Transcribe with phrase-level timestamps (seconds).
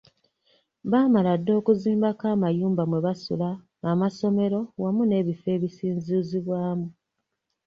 [0.91, 3.49] Baamala dda okuzimbako amayumba mwe basula,
[3.91, 6.87] amasomero, wamu n’ebifo ebisinzizibwamu.